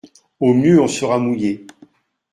Au 0.39 0.55
mieux 0.55 0.81
on 0.81 0.87
sera 0.87 1.19
mouillés. 1.19 1.67